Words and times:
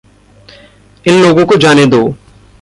इन 1.07 1.23
लोगों 1.23 1.45
को 1.45 1.55
जाने 1.55 1.85
दो। 1.85 2.15